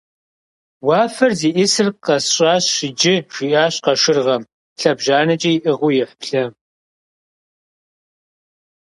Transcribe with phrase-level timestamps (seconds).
[0.87, 4.43] -Уафэр зиӏисыр къэсщӏащ иджы,- жиӏащ къэшыргъэм
[4.79, 6.51] лъэбжьанэкӏэ иӏыгъыу ихь блэм.